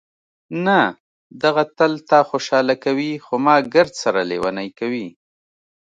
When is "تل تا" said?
1.77-2.19